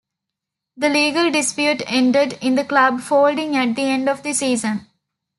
[0.77, 4.87] The legal dispute ended in the club folding at the end of the season.